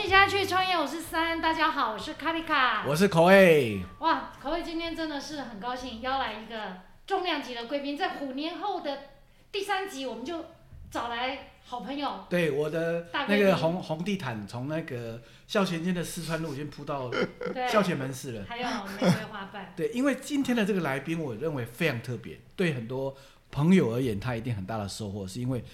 [0.00, 2.84] 喜家去创业，我是三，大家好，我是卡丽卡。
[2.86, 3.82] 我是口味。
[3.98, 6.54] 哇，口味今天真的是很高兴邀来一个
[7.04, 8.96] 重量级的贵宾，在虎年后的
[9.50, 10.44] 第三集，我们就
[10.88, 12.24] 找来好朋友。
[12.30, 17.10] 对，我的那个红红地毯从那个孝贤街的四川路已经铺到
[17.52, 18.44] 对，孝贤门市了。
[18.48, 19.72] 还有玫瑰花瓣。
[19.76, 23.16] 对，因为今天的这个来宾，我认为非常特别，对很多
[23.50, 25.64] 朋友而言，他一定很大的收获，是因为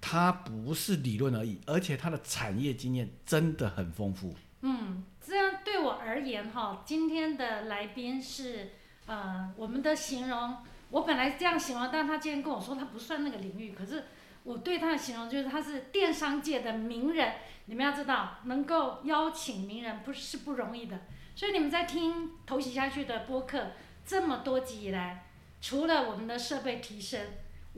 [0.00, 4.34] 他不是理论而已，而且他的产业经验真的很丰富。
[4.62, 8.70] 嗯，这样对我而言哈，今天的来宾是
[9.06, 10.56] 呃我们的形容，
[10.90, 14.04] 我本来这样形容，但他今天跟我说他不算那个领域，可是
[14.44, 17.34] 我对他的形容就是他是电商界的名人。
[17.66, 21.00] 你们要知道，能够邀请名人不是不容易的，
[21.34, 23.72] 所以你们在听投袭下去的播客
[24.06, 25.26] 这么多集以来，
[25.60, 27.20] 除了我们的设备提升，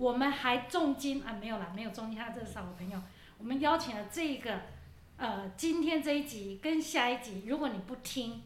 [0.00, 2.98] 我们还重金啊没有啦，没有重金，他这是好朋友，
[3.36, 4.58] 我们邀请了这个。
[5.18, 8.42] 呃，今天这一集跟下一集，如果你不听，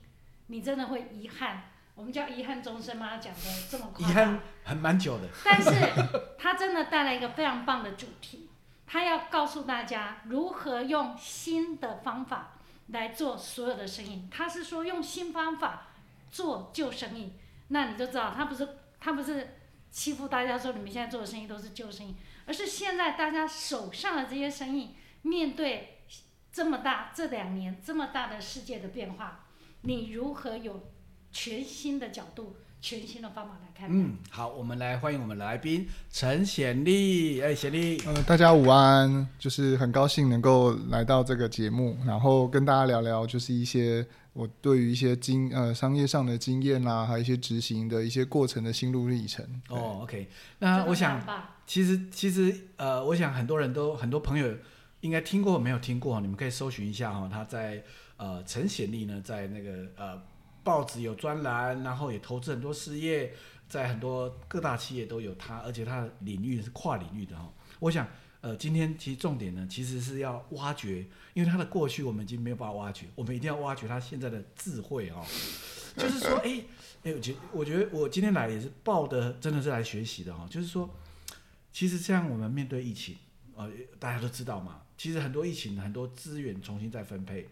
[0.49, 1.71] 你真的会遗憾。
[1.95, 3.19] 我们叫遗憾终身吗？
[3.19, 5.71] 讲的这么夸张遗憾，很蛮久的，但是
[6.37, 8.49] 他真的带来一个非常棒的主题，
[8.89, 12.55] 他要告诉大家如何用新的方法
[12.89, 14.29] 来做所有的生意。
[14.29, 15.87] 他是说用新方法
[16.33, 17.35] 做旧生意，
[17.69, 19.59] 那你就知道他不是他不是
[19.95, 24.91] 欺负大家说你们现在做的生意都是旧生意，而是现在大家手上的这些生意
[25.23, 25.91] 面对。
[26.57, 29.47] 这么大这两年这么大的世界的变化，
[29.81, 30.89] 你如何有
[31.33, 33.95] 全新的角度、全新的方法来看待？
[33.97, 37.43] 嗯，好，我们来欢迎我们的来宾陈显丽。
[37.43, 49.45] 哎，显丽，呃，大家午安，就是很高兴能够来到这个节目，然后跟大家聊聊，就是一些我对于一些经呃商业上的经验啦，还有一些执行的一些过程的心路历程。
[49.69, 51.25] 哦，OK，那我想
[51.65, 54.53] 其实其实呃，我想很多人都很多朋友
[55.01, 57.83] 应该听过没有听过，你们可以搜寻一下哈、他在
[58.17, 60.21] 呃陈显利呢，在那个呃
[60.63, 63.33] 报纸有专栏，然后也投资很多事业，
[63.69, 67.49] 在很多各大企业都有他，而且他的领域是跨领域的哈、
[67.79, 68.07] 我想
[68.45, 75.25] 呃今天其实重点呢，其实是要挖掘，因为他的过去我们已经没有办法挖掘，我们一定要挖掘他现在的智慧哦、
[75.97, 76.63] 就是说哎
[77.05, 80.89] 哎，我觉我觉得我今天来也是抱的真的是来学习的哈、就是说。
[81.77, 83.17] 其实像我们面对疫情，
[83.57, 83.69] 呃，
[83.99, 87.49] 大家都知道嘛，其实很多疫情很多资源重新再分配，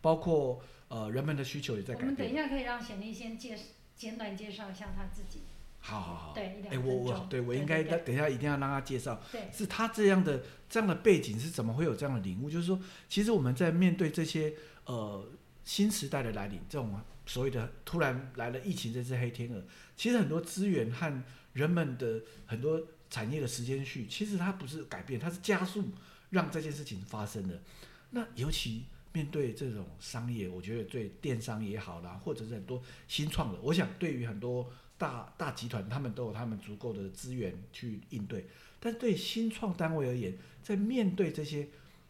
[0.00, 2.32] 包括呃人们的需求也在改变我们等一。
[2.32, 3.58] 下可以让显丽先介
[3.96, 5.40] 简短介绍一下他自己。
[5.86, 7.26] 好好好，对，一哎、两我我。
[7.30, 12.50] 对我应该对等一下一定要让他介绍，对是他这样的这样的背景是怎么会有这样的领悟？
[12.50, 14.52] 就是说，其实我们在面对这些
[14.86, 15.24] 呃
[15.64, 19.62] 新时代的来临，这种所谓的突然来了疫情这只黑天鹅，
[19.96, 25.84] 其实很多资源和人们的很多产业的时间序，其实它不是改变，它是加速
[26.30, 27.62] 让这件事情发生的。
[28.10, 38.46] 那尤其面对这种商业，我觉得对电商也好啦，或者是很多新创的，我想对于很多大大集团，他们都有他们足够的资源去应对。
[38.78, 41.66] 但对新创单位而言，在面对这些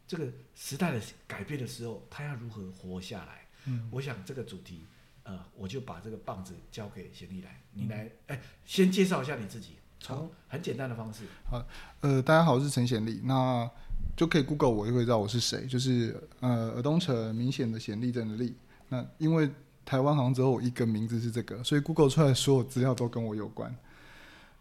[0.08, 3.46] 这个时代的改变的时候，他要如何活下来？
[3.66, 4.84] 嗯，我想这个主题，
[5.22, 11.22] 呃，我就把这个棒子交给贤丽来，你来，哎、先介绍一下你自己，从很简单的方式。
[11.44, 11.64] 好
[12.00, 13.70] 呃，大家好，我是陈贤利，那
[14.16, 18.54] 就可以 Google 我就会知道我是谁，就是呃尔东城明显的显利镇的利。
[18.88, 19.50] 那因为
[19.84, 23.76] 台湾好像只有我一个名字是这个，所以 Google 出来所有资料都跟我有关。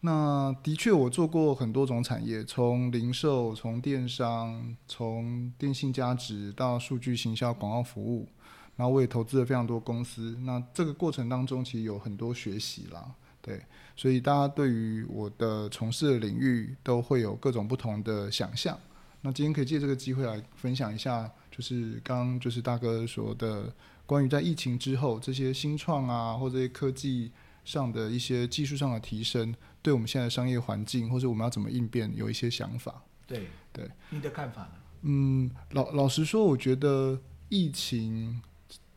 [0.02, 8.28] 那的确，我做过很多种产业，从零售、从电商、从电信加值到数据行销、广告服务，
[8.76, 10.38] 然后我也投资了非常多公司。
[10.44, 13.10] 那这个过程当中，其实有很多学习啦，
[13.42, 13.60] 对，
[13.96, 18.78] 所以大家对于我的从事的领域都会有各种不同的想象。
[19.26, 23.74] 那今天可以借这个机会来分享一下，就是刚刚就是大哥说的
[24.06, 27.32] 关于在疫情之后这些新创啊，或这些科技
[27.64, 33.02] 上的一些技术上的提升，对我们现在的商业环境或者我们要怎么应变有一些想法。
[33.26, 34.70] 对对，你的看法呢？
[35.02, 37.20] 嗯，老老实说，我觉得
[37.50, 38.40] 疫情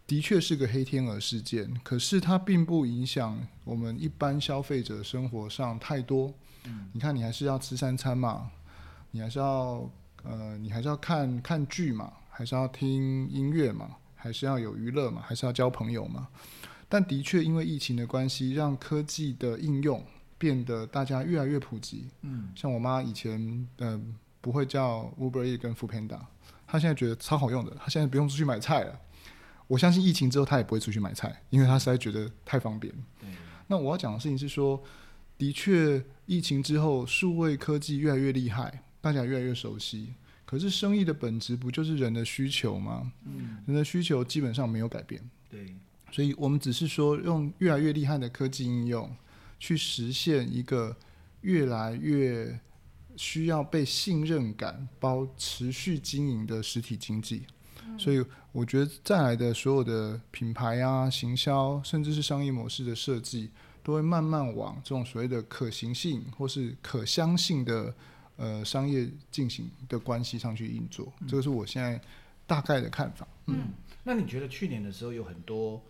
[0.07, 6.35] 的确是个黑天鹅事件，可是它并不影响我们一般消费者生活上太多。
[6.65, 8.51] 嗯，你看，你还是要吃三餐嘛，
[9.13, 9.91] 你还是要
[10.29, 16.29] 呃，你还是要看看剧嘛，还是要听音乐嘛，还是要有娱乐嘛，还是要交朋友嘛。
[16.89, 20.05] 但的确，因为疫情的关系，让科技的应用
[20.37, 22.09] 变得大家越来越普及。
[22.23, 23.41] 嗯，像我妈以前
[23.79, 24.03] 嗯、呃
[24.41, 26.21] 不会叫 Uber E 跟 f o o Panda，
[26.67, 29.01] 她现在觉得超好用的，她现在不用出去买菜了。
[29.67, 32.95] 我相信疫情之后，她也不会出去买菜，因为她实在觉得太方便。
[33.19, 33.29] 对，
[33.67, 34.81] 那我要讲的事情是说，
[35.37, 40.15] 的确，疫情之后，数位科技越来越厉害，大家越来越熟悉。
[40.45, 43.13] 可是生意的本质不就是人的需求吗？
[43.27, 45.75] 嗯，人的需求基本上没有改变，对，
[46.11, 49.15] 所以我们只是说用越来越厉害的科技应用，
[49.59, 50.97] 去实现一个
[51.43, 52.59] 越来越
[53.15, 57.43] 需要被信任感、包持续经营的实体经济。
[57.99, 63.51] 所以我觉得再来的所有的品牌啊、行销，甚至是商业模式的设计，
[63.83, 67.95] 都会慢慢往这种所谓的可行性或是可相信的
[68.39, 71.13] 呃商业进行的关系上去运作。
[71.29, 72.01] 这个是我现在
[72.47, 73.29] 大概的看法。
[73.45, 73.69] 嗯，
[74.05, 75.83] 那你觉得去年的时候有很多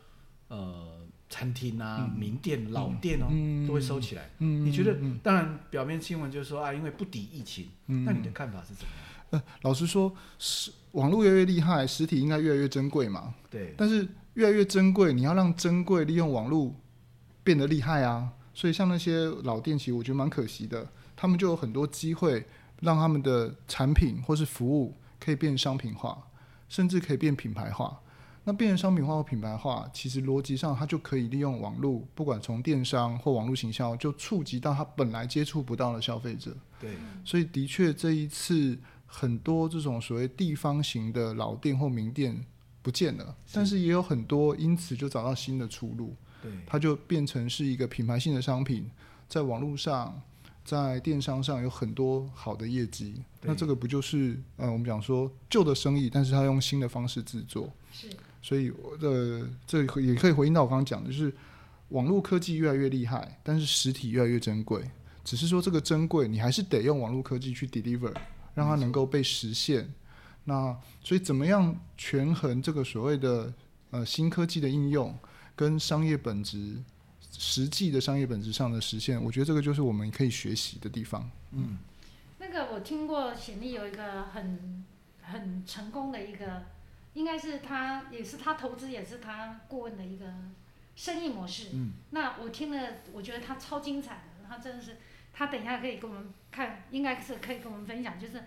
[0.48, 0.98] 呃
[1.30, 4.28] 餐厅啊、名店、老店哦，嗯都会收起来。
[4.38, 4.98] 嗯，你觉得？
[5.22, 7.68] 当然，表面新闻就是说啊，因为不敌疫情。
[7.86, 9.04] 嗯那你的看法是怎么样？
[9.30, 13.34] 呃，老实说，是网络越来越厉害，实体应该越来越珍贵嘛。
[13.50, 16.74] 对，但是越来越珍贵，你要让珍贵利用网络
[17.44, 18.32] 变得厉害啊。
[18.54, 22.46] 所以像那些老店，其实我觉得蛮可惜的，他们就有很多机会
[22.80, 26.28] 让他们的产品或是服务可以变商品化，
[26.68, 28.00] 甚至可以变品牌化。
[28.44, 36.56] 那变成商品化或品牌化，其实逻辑上它就可以利用网络，不管从电商或网络行销，就触及到他本来接触不到的消费者。
[36.78, 42.46] 对，所以的确这一次很多这种所谓地方型的老店或名店
[42.80, 48.88] 不见了，但是也有很多因此就找到新的出路，对，它就变成是一个品牌性的商品，
[49.28, 50.22] 在网络上。
[50.68, 58.06] 在电商上有很多好的业绩，那这个不就是呃我们讲说旧的生意，但是他用新的方式制作，是
[58.42, 58.70] 所以
[59.00, 61.34] 呃这也可以回应到我刚刚讲的，就是
[61.88, 64.84] 网络科技越来越厉害，但是实体越来越珍贵。
[65.24, 68.14] 只是说这个珍贵，你还是得用网络科技去 deliver，
[68.54, 69.90] 让它能够被实现。
[70.44, 73.54] 那所以怎么样权衡这个所谓的
[73.90, 75.18] 呃新科技的应用
[75.56, 76.76] 跟商业本质
[77.32, 79.22] 实际的商业本质上的实现？
[79.22, 81.30] 我觉得这个就是我们可以学习的地方。
[81.52, 81.78] 嗯，
[82.38, 84.84] 那个我听过显力有一个很
[85.22, 86.64] 很成功的一个，
[87.14, 90.26] 应该是他也是他投资也是他顾问的一个
[90.96, 91.68] 生意模式。
[91.72, 94.96] 嗯，那我听了，我觉得他超精彩的，他真的是，
[95.32, 98.42] 他等一下可以跟我们看，应该是可以跟我们分享，就是，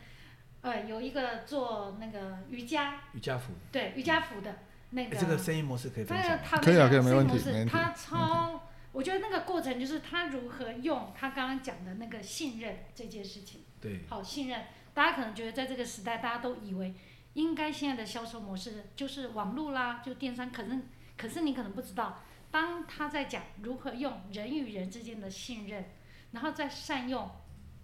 [0.61, 4.59] 呃，有一个做那个瑜伽，瑜伽服，对瑜伽服的
[4.91, 13.61] 那个，哎这个生意模式可以分享可以啊可以没问题生意模式没问题他超，我觉得那个过程就是他如何用他刚刚讲的那个信任这件事情。
[13.79, 16.93] 对，好信任，大家可能觉得在这个时代，大家都以为
[17.33, 20.51] 应该现在的销售模式就是网络啦，就电商。
[20.51, 20.79] 可是，
[21.17, 22.21] 可是你可能不知道，
[22.51, 25.85] 当他在讲如何用人与人之间的信任，
[26.31, 27.31] 然后再善用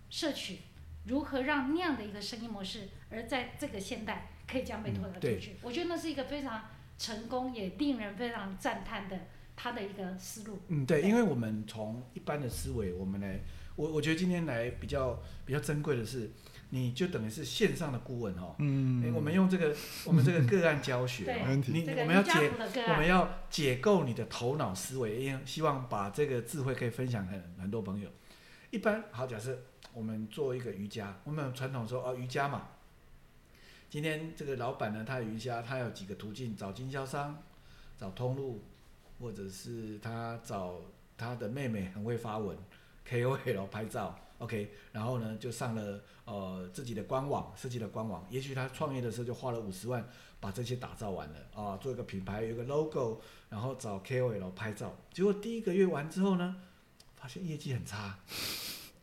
[0.09, 0.59] 摄取，
[1.06, 5.56] 如何让那样的一个生意模式，而在这个现代可以这样被推嗯对了出去。
[5.62, 6.65] 我觉得那是一个非常
[6.98, 9.18] 成功，也令人非常赞叹的
[9.57, 10.59] 他的一个思路。
[10.69, 13.42] 嗯，对，因为我们从一般的思维，我们来，
[13.75, 16.31] 我我觉得今天来比较比较珍贵的是，
[16.69, 18.56] 你就等于是线上的顾问哦。
[18.59, 19.75] 嗯诶我们用这个
[20.06, 22.51] 我们这个个案教学 对哦，没问题你这个我们要解
[22.88, 28.09] 我们，要解构你的头脑思维，因为希望把这个智慧可以分享很很多朋友。
[28.69, 29.57] 一般好，假设
[29.94, 32.68] 我们做一个瑜伽，我们有传统说哦瑜伽嘛，
[33.89, 37.42] 今天这个老板呢，他有瑜伽，他有几个途径，找经销商，
[37.98, 38.62] 找通路，
[39.19, 40.75] 或者是他找
[41.18, 42.58] 他的妹妹很会发文
[43.08, 50.07] ，KOL 拍照，OK，然后呢就上了呃自己的官网，设计的官网，也许他创业的时候就花了五十万
[50.40, 53.19] 把这些打造完了啊，做一个品牌，有一个 logo，
[53.50, 56.56] 然后找 KOL 拍照，结果第一个月完之后呢，
[57.16, 58.19] 发现业绩很差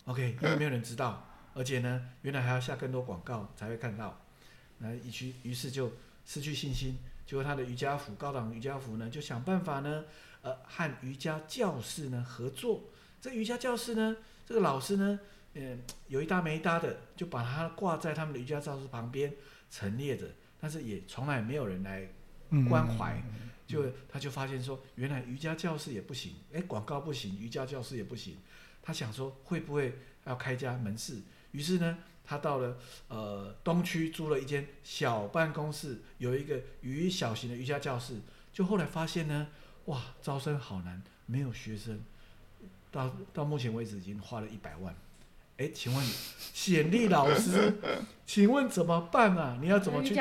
[0.05, 4.21] ，OK，因为没有人知道，而且呢，原来还要下更多广告才会看到，
[4.79, 5.91] 那于去于是就
[6.25, 10.05] 失去信心，结果他的瑜伽服高档瑜伽服呢，就想办法呢，
[10.43, 12.85] 呃，和瑜伽教室呢合作，
[13.21, 14.17] 这瑜伽教室呢，
[14.47, 15.19] 这个老师呢，
[15.55, 19.33] 嗯、有一搭没一搭的，就把它挂在他们的瑜伽教室旁边
[19.71, 20.27] 陈列着，
[20.61, 22.09] 但是也从来没有人来
[22.51, 23.23] 嗯关怀，
[23.67, 28.37] 就他就发现说，原来瑜伽教室也不行，哎，广告不行，瑜伽教室也不行。
[28.83, 31.23] 他想说会不会要开家门市？
[31.53, 32.77] 于是呢，他到了
[33.09, 38.21] 呃东区租了一间小办公室，有一个瑜小型的瑜伽教室。
[38.53, 39.49] 就后来发现呢，
[39.87, 42.01] 哇，招生好难，没有学生。
[42.91, 44.95] 到到目前为止已经花了一百万。
[45.57, 46.07] 哎，请问
[46.53, 47.75] 显力老师，
[48.27, 49.59] 请问怎么办啊？
[49.61, 50.15] 你要怎么去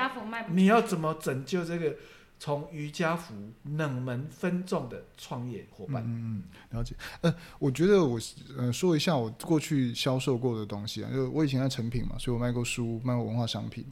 [0.50, 1.96] 你要怎么拯救这个
[2.40, 6.04] 从瑜伽服冷门分众的创业伙伴？
[6.04, 6.96] 嗯，嗯了解。
[7.22, 8.20] 呃，我觉得我
[8.58, 13.86] 呃说一下我过去销售过的东西啊，就我以前在成品嘛，所以我卖过书，卖过文化商品。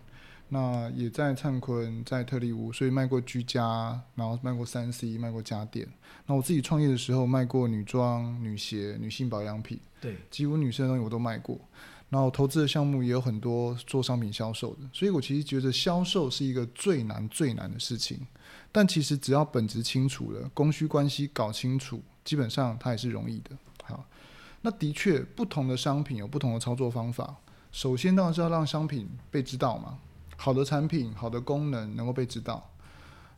[0.54, 5.88] 那也在灿坤，在特力屋，所以卖过居家，然后卖过三 C，卖过家电。
[6.26, 11.58] 那我自己创业的时候卖过女装、女鞋、女性保养品，对，几乎女生的东西我都卖过。
[12.12, 18.20] 然后投资的项目也有很多做商品销售的，所以我其实觉得销售是一个最难最难的事情。
[18.70, 23.52] 但其实只要本质清楚了，供需关系搞清楚，基本上它也是容易的。
[23.84, 24.06] 好，
[24.62, 27.34] 那的确不同的商品有不同的操作方法。
[27.72, 29.98] 首先当然是要让商品被知道嘛，
[30.36, 32.70] 好的产品、好的功能能够被知道。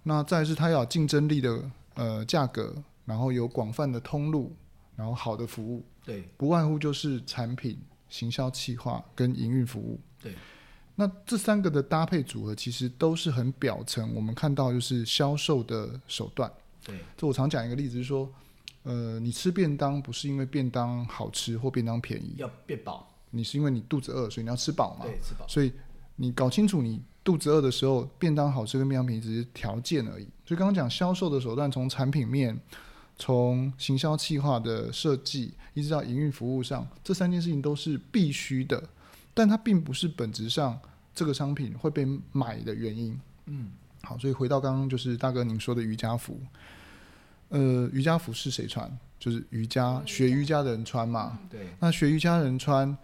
[0.01, 2.75] 那再是它要有竞争力的呃价格，
[3.05, 4.55] 然后有广泛的通路，
[4.95, 5.85] 然后好的服务。
[6.03, 7.79] 对，不外乎就是产品、
[8.13, 9.99] 行销企划跟营运服务。
[10.21, 10.35] 对，
[10.93, 14.13] 那这三个的搭配组合，其实都是很表层。
[14.13, 16.51] 我们看到就是销售的手段。
[16.85, 18.31] 对，这我常讲一个例子，是说，
[18.83, 25.05] 呃，你吃便当不是因为便当好吃或便当便宜，要变饱，你是因为你肚子饿，所以你要吃饱嘛。
[25.05, 25.47] 对，吃饱。
[25.47, 25.73] 所以
[26.17, 30.25] 你搞清楚你肚子饿的时候，便当好吃跟便当便宜只是条件而已。
[30.45, 32.61] 所以刚刚讲销售的手段，从产品面。
[33.17, 38.83] 从行销企划的设计，一直到营运服务上，这三件事情都是必须的，
[39.33, 40.79] 但它并不是本质上
[41.13, 43.19] 这个商品会被买的原因。
[43.45, 46.39] 嗯，好，所以回到刚刚就是大哥您说的瑜伽服，
[47.49, 48.91] 呃，瑜伽服是谁穿？
[49.19, 51.39] 就是瑜伽学瑜伽的人穿嘛。
[51.49, 52.97] 对那学瑜伽的人穿，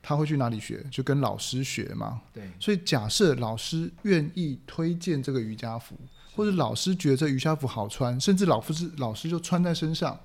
[0.00, 0.84] 他会去哪里学？
[0.90, 2.20] 就跟老师学嘛。
[2.32, 5.96] 对所以假设老师愿意推荐这个瑜伽服，
[6.38, 10.16] 或者老师觉得这瑜伽服好穿，甚至老师老师就穿在身上，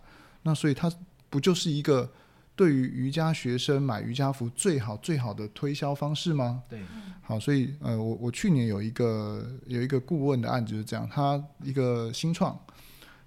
[0.43, 0.87] 那所以它
[1.27, 2.07] 不就是一个
[2.55, 6.61] 对于瑜伽学生买瑜伽服最好最好的推销方式吗？
[6.69, 6.83] 对。
[7.23, 12.55] 好，所以呃，我我去年有一个有一个顾问的案子就是这样，他一个新创，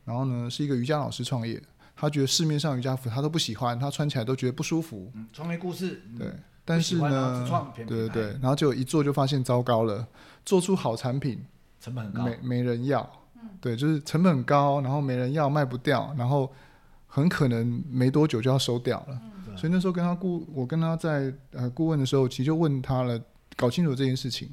[0.05, 1.61] 然后呢是一个瑜伽老师创业，
[1.97, 6.33] 他觉得市面上瑜伽服他都不喜欢，他穿起来都觉得不舒服，嗯，创业故事，嗯对，
[6.65, 10.07] 但是呢对对对，然后结果一做就发现糟糕了，
[10.45, 11.45] 做出好产品
[11.81, 13.09] 成本很高，没没人要，
[13.61, 16.53] 对，就是成本很高，然后没人要，卖不掉，然后
[17.07, 19.21] 很可能没多久就要收掉了。
[19.45, 23.21] 对所以那时候跟他顾，我跟他在呃顾问的时候，其实就问他了，
[23.57, 24.49] 搞清楚这件事情。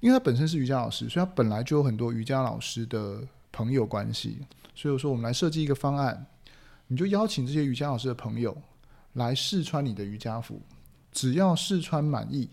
[0.00, 4.38] 因为他本身是瑜伽老师，所以他本来就有很多瑜伽老师的朋友关系。
[4.74, 6.26] 所以我说，我们来设计一个方案，
[6.88, 8.54] 你就邀请这些瑜伽老师的朋友
[9.14, 10.60] 来试穿你的瑜伽服，
[11.10, 12.50] 只要试穿满意，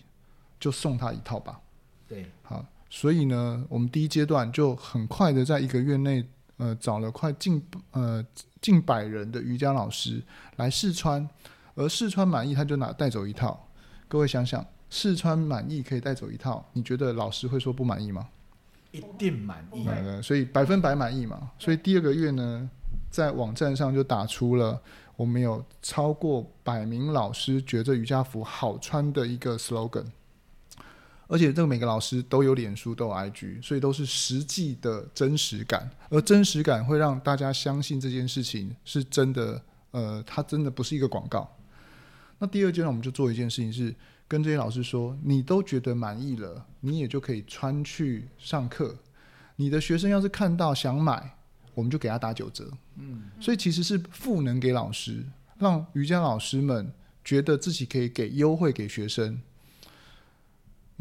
[0.62, 1.60] 就送他一套吧。
[2.08, 8.24] 对好，所以呢，我们第一阶段就很快的在一个月内，呃，找了快近呃
[8.60, 10.22] 近百人的瑜伽老师
[10.58, 11.26] 来试穿，
[11.74, 13.66] 而试穿满意他就拿带走一套。
[14.10, 18.28] 各位想想，试穿满意可以带走一套，你觉得老师会说不满意吗？
[18.92, 21.50] 一定满意，嗯，所以百分百满意嘛。
[21.58, 22.70] 所以第二个月呢，
[23.10, 24.78] 在网站上就打出了
[25.16, 30.08] 我们有超过百名老师觉得瑜伽服好穿的一个 slogan。
[31.32, 41.50] 而且这个每个老师都有脸书，都有 IG，所以都是实际的真实感，而真实感会让大家相信这件事情是真的，呃，它真的不是一个广告。
[42.38, 43.96] 那第二阶段我们就做一件事情是
[44.28, 48.94] 跟这些老师说，你都觉得满意了，你也就可以穿去上课。
[49.56, 51.38] 你的学生要是看到想买，
[51.74, 52.70] 我们就给他打九折。
[52.98, 55.24] 嗯，所以其实是赋能给老师，
[55.60, 56.92] 让瑜伽老师们
[57.24, 59.42] 觉得自己可以给优惠给学生。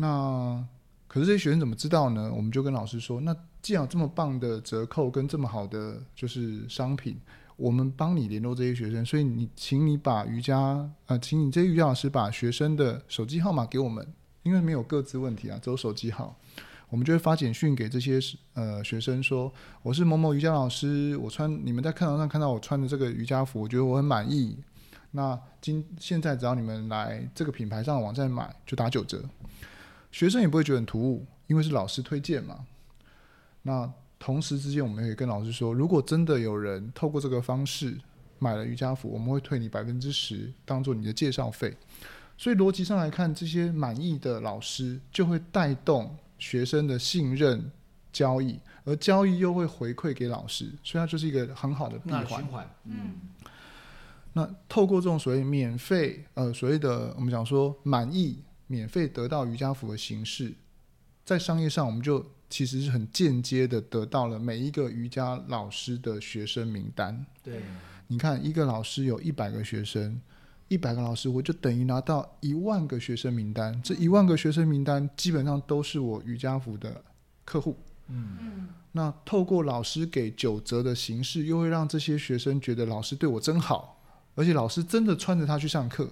[0.01, 0.65] 那
[1.07, 2.33] 可是这些学生怎么知道呢？
[2.35, 7.21] 我们就跟老师说，那既然这么棒的折扣跟这么好的就是商品，
[7.57, 14.07] 我们帮你联络这些学生，所以你请你把瑜伽呃，请你这些瑜伽老师把学生的手机号码给我们，
[14.43, 16.35] 因为没有各自问题啊，只有手机号。
[16.89, 18.19] 我们就会发简讯给这些
[18.55, 19.53] 呃学生说，
[19.83, 24.57] 我是某某瑜伽老师，我穿你们在课堂上看到我穿的这个瑜伽服，我觉得我很满意。
[25.13, 29.23] 那今现在只要你们来这个品牌上的网站买，就打九折。
[30.11, 32.67] 学生也不会觉得很突兀，因为是老师推荐嘛。
[33.63, 37.99] 那同时之间，我们也跟老师说，如果真的有人透过这个方式
[38.39, 41.77] 买了瑜伽服，我们会退你百分之十，当做你的介绍费。
[42.37, 47.71] 所以逻辑上来看，这些满意的老师就会带动学生的信任
[48.13, 52.43] 交易，而交易又会回馈给老师，所以它就是一个很好的闭环
[52.85, 53.13] 嗯，
[54.33, 60.55] 那透过这种所谓免费，呃，所谓的我们讲说满意免费得到瑜伽服的形式，
[61.25, 67.27] 在商业上我们就其实是很间接的得到了每一个瑜伽老师的学生名单。
[67.43, 67.63] 对，
[68.07, 70.21] 你看，一个老师有一百个学生，
[70.69, 73.83] 一百个老师我就等于拿到一万个学生名单。
[73.83, 77.03] 这一万个学生名单基本上都是我瑜伽服的
[77.45, 77.77] 客户。
[78.07, 84.01] 嗯，嗯，那透过老师给九折的形式，又会让这些学生觉得老师对我真好，
[84.37, 86.09] 而且老师真的穿着它去上课，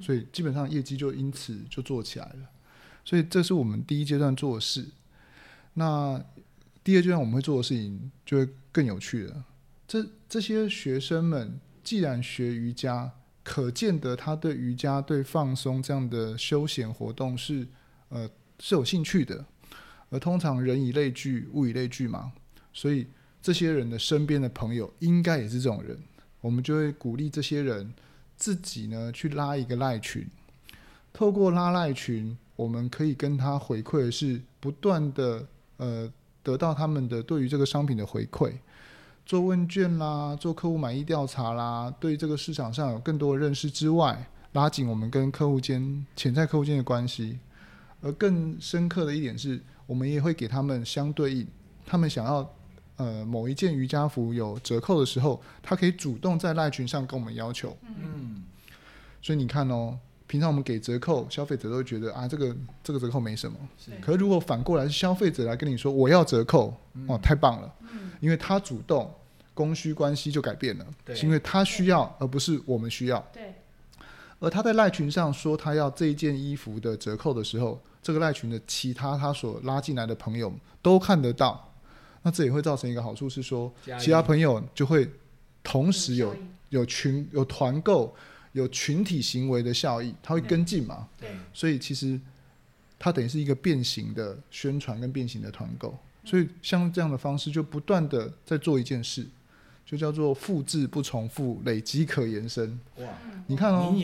[0.00, 2.50] 所以基本上业绩就因此就做起来了。
[3.04, 4.86] 所以这是我们第一阶段做的事。
[5.74, 6.22] 那
[6.84, 9.44] 第二阶段我们会做的事情就会更有趣了。
[9.86, 13.10] 这这些学生们既然学瑜伽，
[13.42, 17.66] 可见得他对瑜伽、对放松这样的休闲活动是
[18.08, 19.44] 呃是有兴趣的。
[20.10, 22.32] 而通常人以类聚，物以类聚嘛，
[22.72, 23.06] 所以
[23.40, 25.98] 这些人的身边的朋友应该也是这种人，
[26.40, 27.92] 我们就会鼓励这些人
[28.36, 30.26] 自己呢去拉一个赖群，
[31.12, 35.46] 透过拉赖群，我们可以跟他回馈的是不断的
[35.76, 36.12] 呃
[36.42, 38.52] 得到他们的对于这个商品的回馈。
[39.24, 47.38] 做问卷啦，做客户满意调查啦，对这个市场上有更多的认识之外，拉紧我们跟客户间、潜在客户间的关系。
[48.00, 51.46] 而更深刻的一点是，我们也会给他们相对应，
[51.86, 52.52] 他们想要
[52.96, 57.76] 呃某一件瑜伽服有折扣的时候，他可以主动在赖群上跟我们要求。
[57.86, 58.21] 嗯，
[59.22, 63.56] 所以你看哦，平常我们给折扣，消费者都会觉得啊，这个这个折扣没什么。
[63.78, 63.92] 是。
[64.00, 66.74] 可是如果反过来是消费者来跟你说我要折扣，
[67.06, 67.72] 哦，太棒了，
[68.20, 69.08] 因为他主动，
[69.54, 71.14] 供需关系就改变了，对。
[71.14, 73.24] 是因为他需要，而不是我们需要。
[73.32, 73.54] 对，
[74.40, 81.72] 而他在赖群上说他要这一件衣服的折扣的时候，这个赖群的其他他所拉进来的朋友都看得到，
[82.22, 85.08] 那这也会造成一个好处是说，其他朋友就会
[85.62, 86.34] 同时有
[86.70, 88.12] 有群有团购
[88.52, 91.30] 有群体行为的效益，它会跟进嘛，对。
[91.52, 92.20] 所以其实
[92.98, 99.26] 它等于是一个变形的宣传跟变形的团购，所以像这样的方式就不断的在做一件事，
[99.84, 102.78] 就叫做复制不重复，累积可延伸。
[102.98, 103.06] 哇，
[103.46, 103.94] 你看哦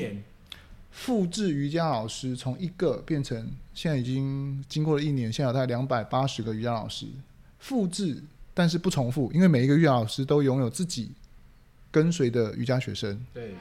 [0.90, 7.06] 复制瑜伽老师从一个变成现在已经经过了一年，现在有大概两百八十个瑜伽老师，
[7.60, 8.20] 复制
[8.52, 11.12] 但是不重复，因为每一个瑜伽老师都拥有自己
[11.92, 13.24] 跟随的瑜伽学生。
[13.32, 13.54] 对，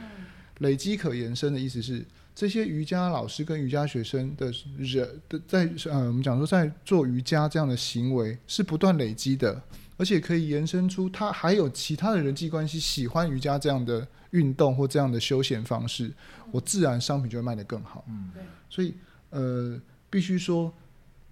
[0.60, 9.62] 累积可延伸的意思是，这些瑜伽老师跟瑜伽学生的人的在呃，我们讲说在做瑜伽这样的行为是不断累积的，
[9.98, 16.12] 而且可以延伸出他还有其他的人际关系，喜欢瑜伽这样的运动或这样的休闲方式，
[16.52, 18.04] 我自然商品就会卖得更好。
[18.08, 18.94] 嗯，对，所以
[19.30, 20.74] 呃，必须说，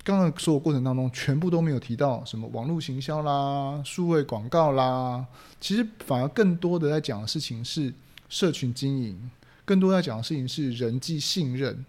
[0.03, 5.25] 刚刚说的过程当中，全部都没有提到什么网络行销啦、数位广告啦，
[5.59, 7.93] 其实反而更多的在讲的事情是
[8.35, 9.31] 社群经营，
[9.63, 11.85] 更多要讲的事情是人际信任。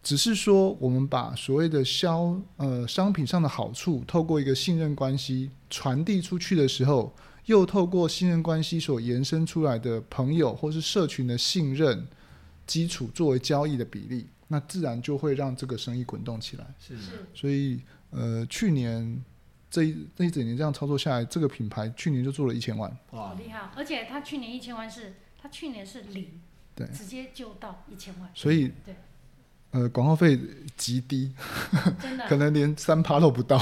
[0.00, 7.12] 只是说，我们把所谓的销呃商品上的好处，透过一个信任关系传递出去的时候，
[7.46, 12.06] 又透过信任关系所延伸出来的朋友或是社群的信任
[12.64, 16.64] 基础作为交易的比例，那自然就会让这个生意滚动起来。
[16.78, 19.20] 是是所以，呃，去年
[19.68, 22.88] 这一这一整年这样操作下来，这个品牌去年就做了一千万。
[23.10, 23.70] 哇好，厉害哦！
[23.74, 26.40] 而且他去年一千万是，他去年是零，
[26.74, 28.94] 对直接就到一千万，所以对，
[29.70, 30.38] 呃，广告费
[30.76, 31.32] 极低，
[32.00, 33.58] 真的 可能连三趴都不到。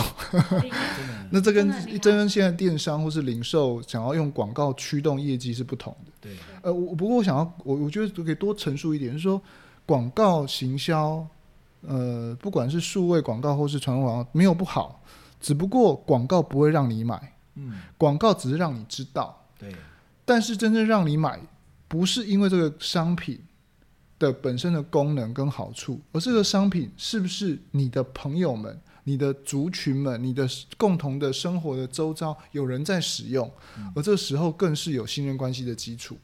[1.30, 6.12] 那这跟这跟现在电商或是零售想要用广告驱动业绩是不同的。
[6.20, 9.40] 对，呃，我不过我想要，我我觉得可以多陈述一点，就是说
[9.84, 11.26] 广告行销，
[11.82, 15.02] 呃，不管是数位广告或是传统广告，没有不好，
[15.38, 19.70] 只不过广告不会让你买，嗯，广告只是让你知道，对，
[20.24, 21.38] 但是真正让你买，
[21.88, 23.40] 不是因为这个商品
[24.18, 30.46] 的本身的功能跟好处，而这个商品是不是你的朋友们、你的族群们、你的
[30.76, 33.50] 共同的生活的周遭有人在使用，
[33.94, 36.16] 而这时候更是有信任关系的基础。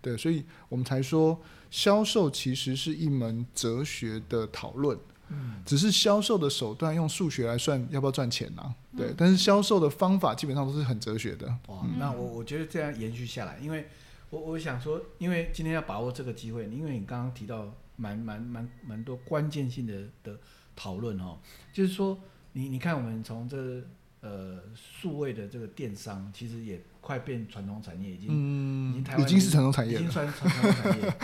[0.00, 1.36] 对，所以我们才说，
[1.70, 4.96] 销售其实是一门哲学的讨论。
[5.30, 8.72] 嗯，只是销售的手段用数学来算要不要赚钱啊？
[8.96, 11.46] 对，但是销售的方法基本上都是很哲学的。
[11.66, 13.88] 哇，那我我觉得这样延续下来，因为
[14.30, 20.38] 我我想说，因为今天要把握这个机会，因为你刚刚提到蛮蛮蛮蛮多关键性的的
[20.76, 21.38] 讨论哦，
[21.72, 22.18] 就是说
[22.52, 23.82] 你你看我们从这
[24.20, 30.10] 呃数位的这个电商，其实也快变传统产业，已经、已嗯经台，湾已经是传统产业已经。
[30.10, 31.14] 算传统产业，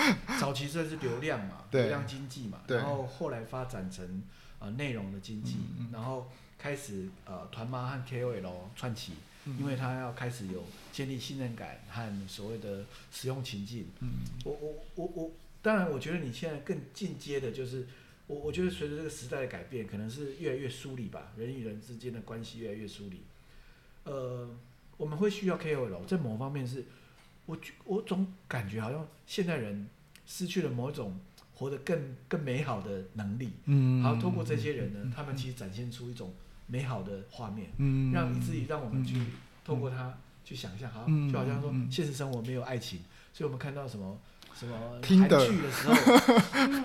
[0.41, 4.23] 早期算是流量嘛，流量经济嘛，然后后来发展成
[4.59, 9.17] 呃内容的经济，嗯嗯然后开始呃团妈和 KOL 串起，嗯
[9.59, 13.87] 因为他要开始有建立信任感和所谓的使用情境。
[14.01, 14.11] 嗯
[14.45, 15.31] 我我我我，
[15.63, 17.87] 当然我觉得你现在更进阶的就是。
[18.27, 23.21] 我我觉得随着这个时代的改变，可能是越来越疏离吧，人与人之间的关系越来越疏离。
[24.05, 24.49] 呃，
[24.97, 26.87] 我们会需要 KOL，在某方面是，
[27.45, 29.87] 我觉我总感觉好像现代人
[30.27, 31.21] 失去了某种
[31.53, 33.51] 活得更更美好的能力。
[33.67, 36.33] 嗯然后通过这些人呢，他们其实展现出一种
[36.67, 39.27] 美好的画面，嗯让以至于让我们去嗯
[39.65, 40.13] 透过它
[40.45, 41.89] 去想象，好嗯就好像说嗯。
[41.91, 43.01] 现实生活没有爱情，
[43.33, 44.19] 所以我们看到什么
[44.55, 45.95] 什么听的韩剧的时候，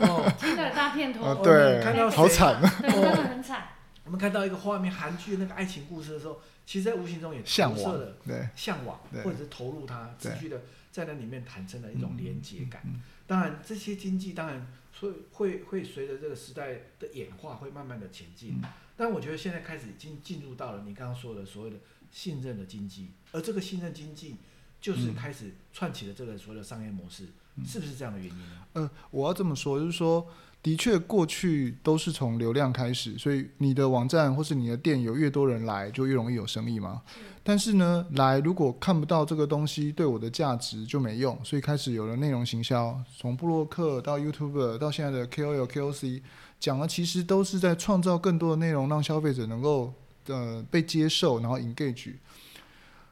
[0.25, 1.53] 哦，听的大片头，对。
[1.53, 2.61] 们看到谁好惨。
[2.81, 3.67] 对，真的很惨，
[4.05, 8.47] 我们看到一个画面，韩剧那个爱情故事的时候，其实在无形中也向往投射了对。
[8.55, 10.61] 向往，或者是投入它，持续的
[10.91, 12.81] 在那里面产生了一种连接感。
[12.85, 14.65] 嗯当然，这些经济当然
[14.99, 18.59] 会会会随着这个时代的演化，会慢慢的前进。
[18.99, 21.77] 嗯但我觉得现在开始已经进入到了你刚刚说的所谓的
[22.11, 24.35] 信任的经济，而这个信任经济
[24.81, 27.23] 就是嗯开始串起了这个所谓的商业模式，
[27.55, 28.45] 嗯是不是这样的原因呢？
[28.73, 30.27] 呃，我要这么说，就是说，
[30.61, 37.01] 的确过去都是从流量开始，所以你的网站或是你的店有越多人来，就越容易有生意嘛。
[37.41, 46.21] 但是呢，来如果看不到这个东西对我的价值就没用，所以开始有了内容行销，从布洛克到 YouTube 到现在的 KOL、KOC，
[46.59, 49.93] 讲的其实都是在创造更多的内容，让消费者能够
[50.27, 52.13] 呃被接受，然后 engage。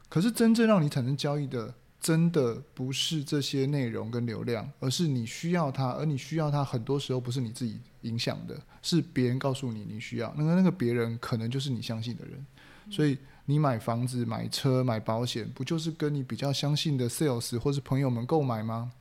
[0.10, 10.34] 可是真正让你产生交易的，真的不是这些内容跟流量，而是你需要它，而你需要它，很多时候不是你自己影响的，是别人告诉你你需要。
[10.38, 12.46] 那个那个别人可能就是你相信的人，
[12.90, 18.92] 所以你买房子、买车、买保险，不就是跟你比较相信的 sales 或是朋友们购买吗？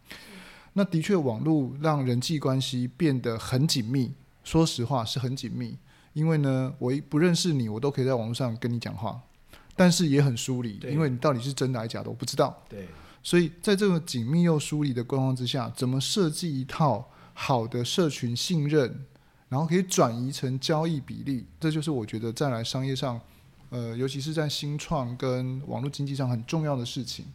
[0.72, 4.12] 那的确，网络让人际关系变得很紧密。
[4.46, 5.76] 说实话，是很紧密，
[6.12, 9.20] 因为呢，我一不认识你，我都可以在网络上跟你讲话，
[9.74, 12.62] 但是也很疏离，因为你到底是真的还是假的，我不知道。
[12.68, 12.86] 对，
[13.24, 19.04] 所以在这个紧密又疏离的状况之下，怎么设计一套好的社群信任，
[19.48, 23.20] 然后可以转移成交易比例，这就是我觉得再来商业上，
[23.70, 27.26] 呃，尤其是在新创跟网络经济上很重要的事情，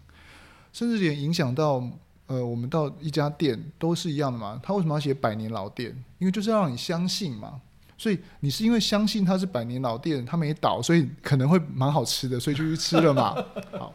[0.71, 1.85] 甚至连影响到
[2.31, 4.57] 呃，我们到一家店都是一样的嘛。
[4.63, 5.89] 他为什么要写百年老店？
[6.17, 7.59] 因为就是要让你相信嘛。
[7.97, 13.35] 所以你是因为相信它是百年老店，它没倒，所以可能会蛮好吃的，所以就去吃了嘛。
[13.77, 13.93] 好。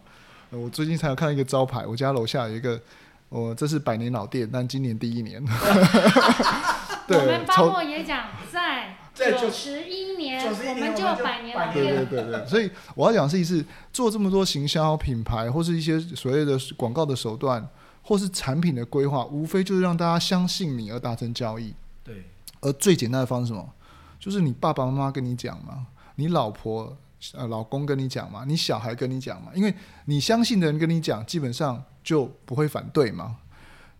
[0.50, 2.80] 呃我最近才有看到一个招牌，我家楼下有一个，
[3.30, 5.42] 我、这是百年老店，但今年第一年。
[7.08, 17.66] 我们，包超括也讲，在在九九十一年，91我年们就百年老店对对对对，所以我要讲的是，是做这么多行销品牌或是一些所谓的广告的手段，
[18.06, 21.74] 或是产品的规划，无非就是让大家相信你而达成交易。
[22.04, 22.22] 对，
[22.60, 23.68] 而最简单的方式是什么？
[24.20, 26.96] 就是你爸爸妈妈跟你讲嘛，你老婆
[27.34, 33.38] 呃老公跟你讲嘛，你小孩跟你讲嘛，因为你相信的人跟你讲，基本上就不会反对嘛。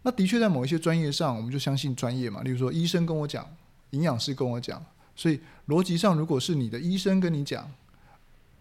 [0.03, 2.43] 那的确在某一些专业上，我们就相信专业嘛。
[2.43, 3.45] 例如说，医生跟我讲，
[3.91, 4.81] 营养师跟我讲，
[5.17, 7.69] 所以逻辑上，如果是你的医生跟你讲，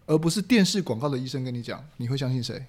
[0.06, 2.66] 而不是电视广告的医生跟你讲，你会相信谁？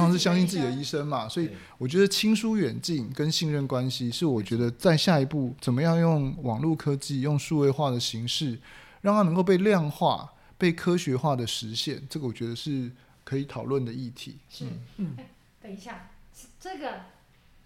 [0.00, 1.28] 当然是相信自己的医生嘛。
[1.28, 8.58] 所以我觉得亲疏远近跟信任关系是我觉得在下一步怎么样用网络科技、用数位化的形式，
[9.02, 12.90] 让它能够被量化、被科学化的实现，这个我觉得是
[13.24, 14.38] 可以讨论的议题。
[14.48, 14.64] 是，
[14.96, 15.26] 嗯哎
[15.62, 16.10] 等一下，
[16.58, 17.02] 这个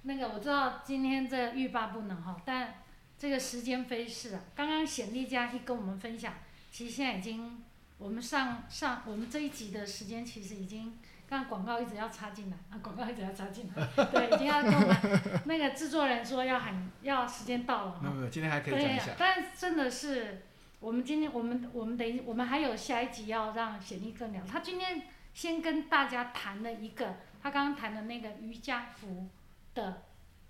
[0.03, 2.75] 那个我知道今天这欲罢不能哈，但
[3.17, 6.35] 这个时间飞逝啊，刚刚显丽这样一跟我们分享，
[6.73, 7.63] 其实现在已经
[7.99, 10.95] 我们上上我们这一集的时间其实已经。
[11.29, 18.15] 刚刚广告一直要插进来啊，广告一直要插进来， 对，已经要跟我们那个制作人说要喊要时间到了哈没有。
[18.17, 20.43] 没有，今天还可以讲对一下，，但真的是，
[20.81, 24.45] 我们今天我们我们等于我们还有下一集要让显丽更聊。
[24.45, 29.29] 他今天先跟大家谈了一个，他刚刚谈的那个瑜伽服
[29.75, 30.03] 的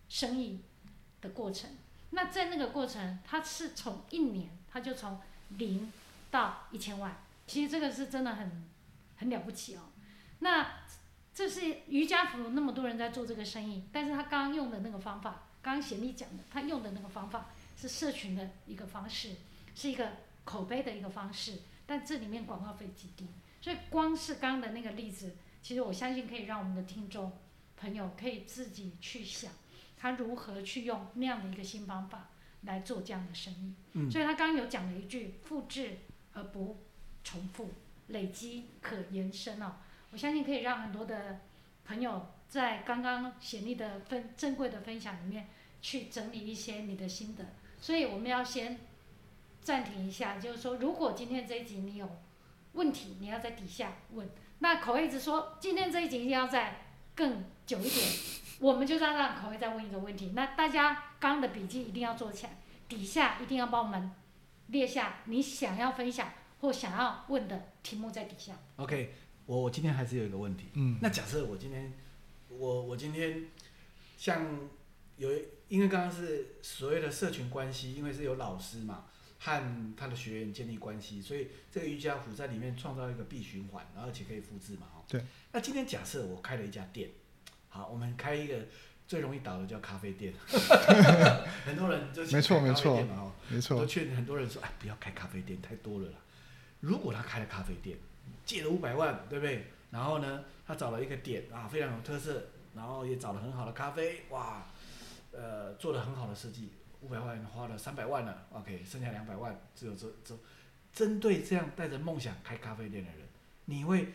[0.08, 0.62] 生意
[1.20, 1.70] 的过程。
[2.10, 5.92] 那在那个过程，他是从一年他就从零
[6.30, 8.64] 到一千万，其实这个是真的很
[9.16, 9.80] 很了不起哦。
[10.44, 10.84] 那
[11.34, 17.46] 这是瑜伽服那么多人在做这个生意，但是他刚刚用的那个方法，刚刚贤丽讲的，他用的那个方法
[17.80, 19.30] 是社群的一个方式，
[19.74, 20.12] 是一个
[20.44, 23.26] 口碑的一个方式，但这里面广告费极低，
[23.62, 27.32] 所以光是刚刚的那个例子，其实我相信可以让我们的听众
[27.78, 29.50] 朋友可以自己去想，
[29.96, 32.28] 他如何去用那样的一个新方法
[32.64, 33.74] 来做这样的生意。
[33.94, 35.96] 嗯所以他刚刚有讲了一句复制
[36.34, 36.84] 而不
[37.24, 37.72] 重复，
[38.08, 39.76] 累积可延伸哦。
[40.14, 41.40] 我相信可以让很多的
[41.84, 45.48] 朋友在刚刚显丽的分珍贵的分享里面
[45.82, 47.44] 去整理一些你的心得。
[47.80, 48.78] 所以我们要先
[49.60, 52.08] 暂停一下，就是说，如果今天这一集你有
[52.74, 54.30] 问题，你要在底下问。
[54.60, 56.82] 那口味一直说今天这一集一定要再
[57.16, 58.08] 更久一点，
[58.60, 60.30] 我们就让让口味再问一个问题。
[60.32, 62.52] 那大家刚刚的笔记一定要做起来，
[62.88, 64.12] 底下一定要帮我们
[64.68, 68.52] 列下你想要分享或想要问的题目在底下。
[68.76, 69.12] OK，
[69.46, 70.68] 我我今天还是有一个问题。
[70.74, 71.92] 嗯，那假设我今天，
[72.48, 73.44] 我我今天
[74.16, 74.46] 像
[75.16, 75.30] 有，
[75.68, 79.04] 因为刚刚是所谓的社群关系，因为是有老师嘛，
[79.38, 85.04] 和他的学员建立关系，所以这个瑜伽服在里面创造一个闭循环，然后而且可以复制嘛，哦。
[85.08, 85.22] 对。
[85.52, 87.10] 那今天假设我开了一家店，
[87.68, 88.66] 好，我们开一个
[89.06, 90.32] 最容易倒的叫咖啡店，
[91.66, 92.96] 很多人就没错没错。
[93.50, 96.18] 没我错，劝很多人说，哎，不要开咖啡店，太多了啦。
[96.80, 97.98] 如果他开了咖啡店，
[98.44, 99.66] 借了五百万，对不对？
[99.90, 104.66] 然后呢，他找了一个点啊，非常有特色，然后也找了很好的咖啡，哇，
[105.32, 110.36] 呃，做了很好的设计，五百万花了三百万了，OK，剩下两百万只有这这，
[110.92, 113.20] 针对这样带着梦想开咖啡店的人，
[113.66, 114.14] 你会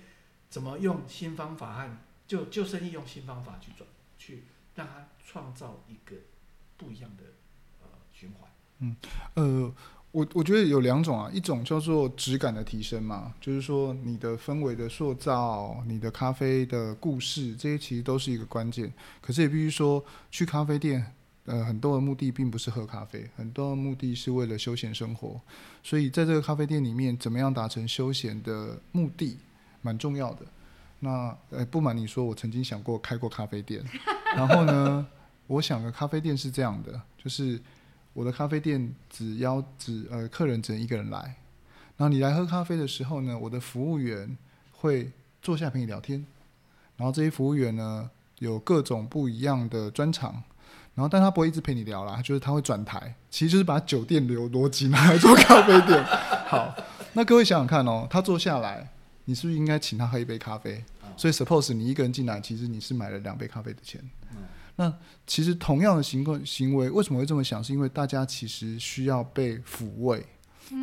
[0.50, 4.44] 怎么用新方法和就就生意用新方法去转，去
[4.76, 6.16] 让他创造一个
[6.78, 7.24] 不一样的
[7.82, 8.50] 呃循环？
[8.80, 8.96] 嗯
[9.36, 9.74] 呃，
[10.12, 18.92] 我我觉得有两种啊，一种叫做质感的提升嘛，就是说你的氛围的塑造，你的咖啡的故事，这些其实都是一个关键。
[19.22, 21.14] 可是也必须说，去咖啡店，
[21.46, 25.40] 呃，很多的目的并不是喝咖啡，很多的目的是为了休闲生活。
[25.84, 29.38] 所以在这个咖啡店里面，怎么样达成休闲的目的，
[29.84, 30.42] 蛮重要的。
[31.02, 33.86] 那呃，不瞒你说，我曾经想过开过咖啡店，
[34.36, 35.06] 然后呢，
[35.46, 37.62] 我想的咖啡店是这样的，就是。
[38.20, 41.38] 我的咖啡店只邀只呃客人只能一个人来，
[41.96, 44.38] 然后你来喝咖啡的时候呢，我的服务员
[44.74, 45.10] 会
[45.42, 46.26] 坐下陪你聊天，
[46.98, 50.34] 然后这些服务员呢有各种不一样的专长，
[50.96, 56.04] 然后但他不会一直陪你聊啦，就是他会转台，其实就是把酒店流逻辑拿来做咖啡店。
[56.04, 56.76] 好，
[57.14, 58.90] 那各位想想看哦，他坐下来，
[59.24, 60.84] 你是不是应该请他喝一杯咖啡？
[61.16, 64.02] 所以 suppose 你一个人进来，其实你是买了两杯咖啡的钱。
[64.80, 64.94] 那
[65.28, 67.62] 其实同样的行为行为，为什么会这么想？
[67.62, 70.26] 是因为大家其实需要被抚慰。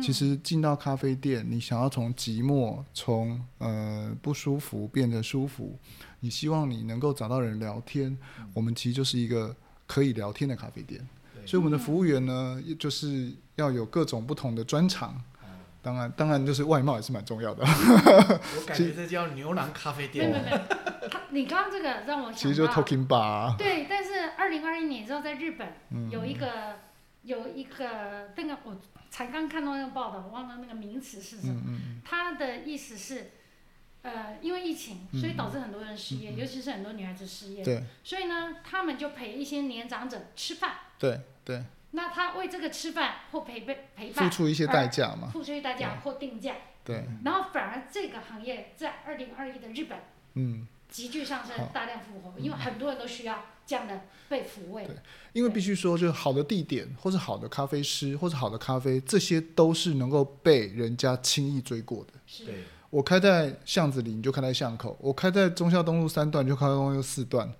[0.03, 5.79] 其实进到咖啡店，你想要从寂寞、从呃不舒服变得舒服，
[6.19, 8.15] 你希望你能够找到人聊天。
[8.53, 9.55] 我们其实就是一个
[9.87, 11.03] 可以聊天的咖啡店。
[11.43, 15.19] 所以我们的服务员呢，就是要有各种不同的专长。
[15.81, 17.63] 当然，当然就是外貌也是蛮重要的。
[17.65, 20.31] 我感觉这叫牛郎咖啡店。
[21.31, 23.55] 你刚刚这个让我想到，其实就 talking bar。
[23.57, 25.73] 对，但是二零二一年之后，在日本
[26.09, 26.79] 有一个
[27.23, 28.77] 有一个那个，我
[29.09, 31.61] 才刚看到那个报道，我忘了那个名词是什么。
[32.05, 33.31] 他的意思是，
[34.01, 37.63] 呃，因为疫情，所以导致很多人失业，尤其是很多女孩子失业。
[37.63, 37.83] 对。
[38.03, 40.71] 所以呢，他们就陪一些年长者吃饭。
[40.97, 41.63] 对对。
[41.91, 45.29] 那他为这个吃饭或陪伴陪伴，付出一些代价嘛？
[45.29, 46.55] 付出一些代价或定价。
[46.83, 47.05] 对。
[47.23, 49.97] 然后反而这个行业在二零二一的日本，
[50.35, 54.85] 嗯，急剧上升，大量复活，因为很多人都需要这样的被抚慰。
[54.85, 54.95] 对，
[55.33, 62.13] 因为必须说，就是好的地点，或是好的咖啡师，或是好的咖啡，这些都是能够被人家轻易追过的。
[62.25, 62.45] 是。
[62.89, 67.51] 我开在巷子里，你就开在巷口；我开在忠孝东路三段，就开在东路四段。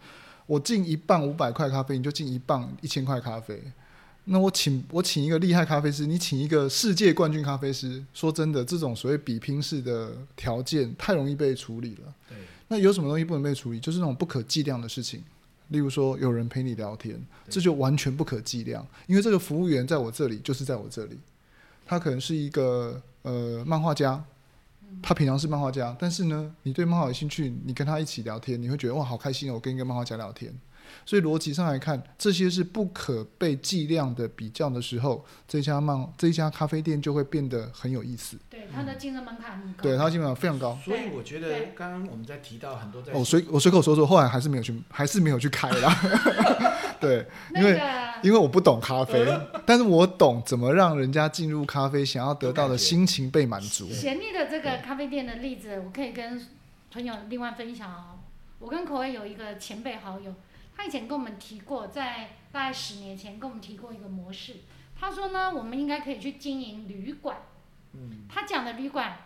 [0.45, 3.61] 我进一磅五百块咖啡，你就进一磅一千块咖啡。
[4.23, 8.01] 那我请我请一个厉害咖啡师，你请一个世界冠军咖啡师。
[8.13, 12.13] 说真的，这种所谓比拼式的条件太容易被处理了。
[12.29, 12.37] 对。
[12.69, 13.79] 那有什么东西不能被处理？
[13.79, 15.23] 就是那种不可计量的事情，
[15.69, 18.85] 例如说有人陪你聊天，这就完全不可计量。
[19.05, 21.17] 因为这个服务员在我这里，就是在我这里。
[21.85, 24.21] 他可能是一个呃漫画家，
[25.01, 29.53] 他平常是漫画家，但是呢，你对漫画有兴趣，你跟他一起聊天，你会觉得哇，好开心哦！
[29.53, 30.53] 我跟一个漫画家聊天。
[31.05, 38.37] 所以逻辑上来看，这些是不可被计量的比较的时候，这家漫这家咖啡店就会变得很有意思。
[38.49, 39.83] 对，它的竞争门槛很高。
[39.83, 40.77] 对，它基本上非常高。
[40.83, 45.95] 所以我觉得刚刚我们在提到很多在哦，随我随口说说，后来还是没有去，还是没有去开啦。
[46.99, 47.79] 对，因为
[48.23, 49.25] 因为我不懂咖啡，
[49.65, 53.87] 但是我懂怎么让人家进入咖啡，想要得到的心情被满足。
[53.91, 56.43] 贤利的这个咖啡店的例子，我可以跟
[56.91, 58.17] 朋友另外分享哦。
[58.59, 60.33] 我跟口味有一个前辈好友。
[60.77, 64.57] 他以前跟我们提过，在大概十年前跟我们提过一个模式。
[64.95, 67.37] 他说呢，我们应该可以去经营旅馆。
[67.93, 68.27] 嗯。
[68.29, 69.17] 他讲的旅馆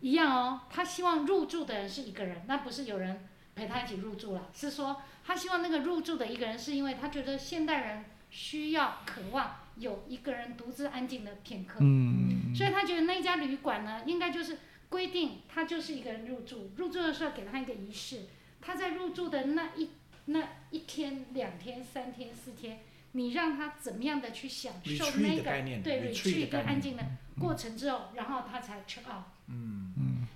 [0.00, 11.78] 一样哦，他希望入住的人是一个人，那不是有人陪他一起入住了，是说他希望那个入住的一个人，是因为他觉得现代人需要、渴望有一个人独自安静的片刻。
[11.80, 12.54] 嗯。
[12.54, 14.58] 所以他觉得那家旅馆呢，应该就是
[14.90, 18.26] 规定他就是一个人入住，入住的时候给他一个仪式，
[18.60, 19.88] 他在入住的那一。
[20.26, 22.80] 那一天、两天、三天、四天，
[23.12, 25.42] 你让他怎么样的去享受那个
[25.82, 27.02] 对 retreat 跟安静的
[27.38, 29.24] 过程之后，然后他才 check out。
[29.48, 30.26] 嗯嗯。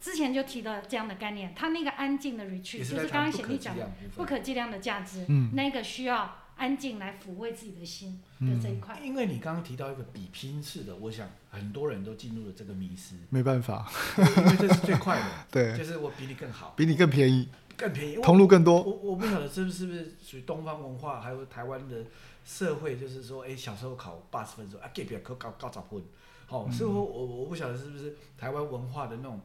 [0.00, 9.00] 之前就提到这样的概念，他那个安静的 retreat 就是刚刚贤弟讲的不可计量的价值，那个需要安静来抚慰自己的心的这一块。
[9.02, 13.14] 因为你刚刚提到一个比拼式的，我想很多人都进入了这个迷失。
[13.30, 15.26] 没办法，因为这是最快的。
[15.50, 15.78] 对。
[15.78, 17.48] 就是我比你更好，比你更便宜。
[17.78, 18.82] 更便宜，通路更多。
[18.82, 22.04] 我我不晓得是不是不是属于东方文化，还有台湾的
[22.44, 26.02] 社会，就是说，哎，小时候考八十分说啊，给别人考高高早分，
[26.46, 29.40] 好，所以我我我不晓得是不是台湾文化的那种，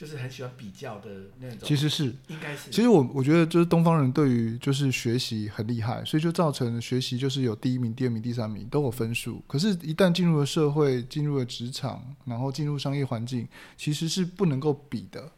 [0.00, 1.58] 就是很喜欢比较的那种。
[1.62, 2.70] 其实是，应该是。
[2.70, 9.44] 其实我我觉得就是东方人对于就是学习很厉害，所以就造成学习就是有第一名、第二名、第三名都有分数。
[9.46, 15.30] 可是，一旦进入了社会，进入了职场，然后进入商业环境，其实是不能够比的。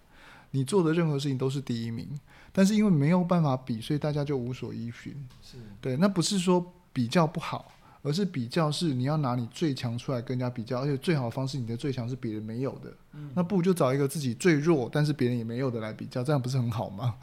[0.52, 2.08] 你做的任何事情都是第一名。
[2.52, 5.12] 但是因为没有办法比，所以大家就无所依循。
[5.42, 12.92] 是对，那不是说比较不好，而是比较是你要拿你最强出来跟人家比较，而且最好的方式，你的最强是别人没有的。
[13.14, 17.16] 嗯那不如就找一个自己最弱，但是别人也没有的来比较，这样不是很好吗？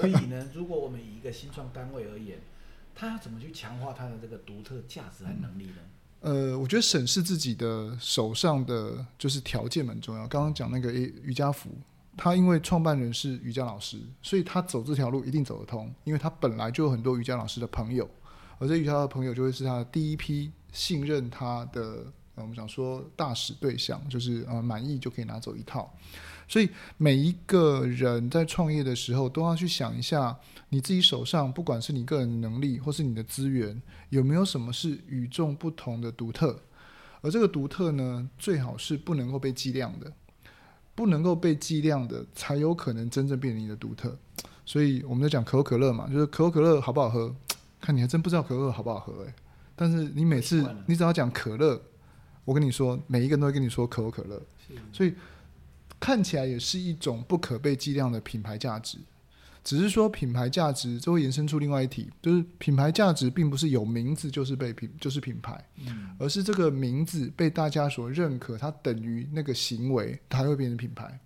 [0.00, 2.38] 所以呢，如果我们以一个新创单位而言，
[2.94, 5.76] 他要怎么去强化他的这个独特价值和能力呢？
[6.20, 10.26] 呃，我觉得审视自己的手上的就是条件蛮重要。
[10.26, 11.70] 刚刚讲那个诶瑜伽服，
[12.16, 18.08] 他因为创办人是瑜伽老师，所以他走这条路一定走得通，因为他本来就有很多瑜伽老师的朋友，
[18.58, 25.92] 而这瑜伽的朋友就会是他的第一批信任他的，我们想说大使对象，就是呃满意就可以拿走一套。
[26.48, 30.38] 所以每一个人在创业的时候，都要去想一下，
[30.68, 36.60] 你自己手上不管是你个人能力或是你的资源，有没有什么是与众不同的独特？
[37.20, 40.12] 而这个独特呢，最好是不能够被计量的，
[40.94, 44.16] 不能够被计量的，才有可能真正变成你的独特。
[44.64, 47.34] 所以我们在讲可口可乐嘛，就是可口可乐好不好喝？
[47.86, 49.32] 看你还真不知道可乐好不好喝诶、
[49.76, 51.80] 但是你每次你只要讲可乐，
[52.44, 54.42] 我跟你说，每一个人都会跟你说可口可乐。
[54.92, 55.14] 所以
[56.00, 58.98] 看起来也是一种不可被计量的品牌价值。
[59.62, 71.20] 只是说品牌价值，这会延伸出另外一题，就是品牌价值并不是有名字就是被品就是品牌，嗯，而是这个名字被大家所认可，它等于那个行为，它会变成品牌。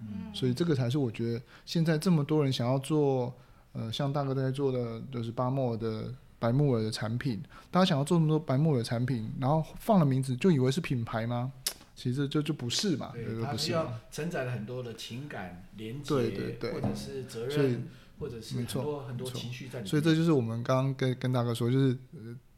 [0.00, 3.34] 嗯所以这个才是我觉得现在这么多人想要做，
[3.74, 11.52] 呃，像大哥在做的，就是巴莫尔的白木耳的产品，大家想要做那么多白木耳的产品，然后放了名字就以为是品牌吗？
[11.96, 14.00] 其实就就不是嘛，对，对它需要。
[14.10, 17.86] 承载了很多的情感连接，对对对或者是责任，
[18.18, 19.86] 或者是很没错多很多情绪在里面。
[19.86, 21.96] 所以这就是我们刚刚跟跟大哥说，就是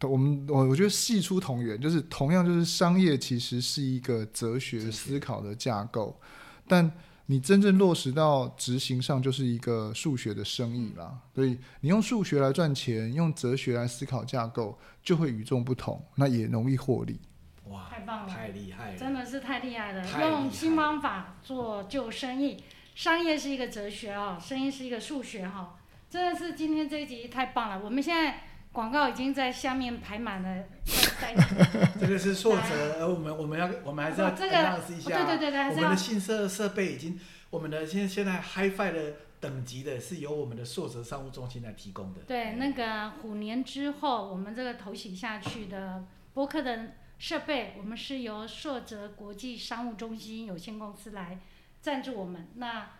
[0.00, 6.18] 呃，我们我我觉得系出同源，就是同样就是商业其实是一个哲学哲学思考的架构，
[6.66, 6.90] 但
[7.26, 11.18] 你真正落实到执行上，就是一个数学的生意啦。
[11.34, 17.20] 所以你用数学来赚钱，用哲学来思考架构，就会与众不同，那也容易获利。
[17.64, 22.62] 哇，太棒了太厉害了，真的是太厉害了，用新方法做旧生意。
[22.94, 25.76] 商业是一个哲学哦，生意是一个数学哈、
[26.08, 27.80] 真的是今天这一集太棒了。
[27.84, 28.44] 我们现在
[28.76, 30.64] 广告已经在下面排满了，
[31.98, 42.20] 这个是硕泽，而我们我们要我们还是要哦这个 announce 一下，对对对对，还我们的信设设备已经，我们的现现在 HiFi 的等级的是由我们的硕泽商务中心来提供的。
[42.26, 51.38] 对那个虎年之后，我们这个投洗下去的博客的设备，我们是由硕泽国际商务中心有限公司来
[51.80, 52.48] 赞助我们。
[52.56, 52.90] 那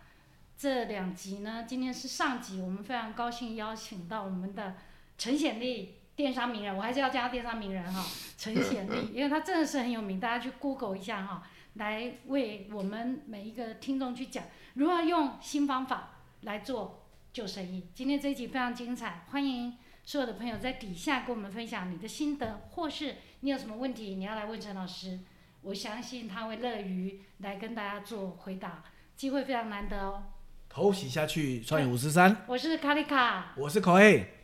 [0.57, 4.73] 这两集呢，今天是上集，我们非常高兴邀请到我们的
[5.17, 8.05] 陈显利电商名人，我还是要叫他电商名人哈，
[8.37, 14.43] 陈显利，因为他真的是很有名，大家去 Google 一下哈，来为我们每一个听众去讲
[14.75, 17.87] 如何用新方法来做旧生意。
[17.93, 25.19] 今天这一集非常精彩，欢迎所有的朋友在底下跟我们分享你的心得，或是你有什么问题你要来问陈老师，
[25.61, 28.83] 我相信他会乐于来跟大家做回答，
[29.15, 30.23] 机会非常难得哦。
[30.69, 34.36] 头洗下去，创业五十三，我是卡丽卡，我是口 A，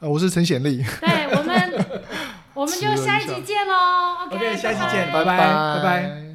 [0.00, 1.86] 呃，我是陈显利， 对我们，
[2.54, 4.26] 我们就下一集见喽。
[4.30, 4.92] OK，下一集拜拜。
[4.92, 5.36] 见拜拜。
[5.36, 6.25] 拜拜